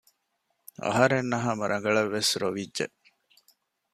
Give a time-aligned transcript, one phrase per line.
[0.83, 2.85] އަހަރެންނަށް ހަމަ ރަގަޅަށްވެސް ރޮވިއްޖެ